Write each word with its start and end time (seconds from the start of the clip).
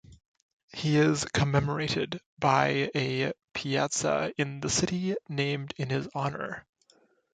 He 0.73 0.97
is 0.97 1.25
commemorated 1.25 2.21
by 2.39 2.89
a 2.95 3.33
piazza 3.53 4.33
in 4.35 4.59
the 4.59 4.69
city 4.71 5.15
named 5.29 5.75
in 5.77 5.91
his 5.91 6.07
honour. 6.15 6.65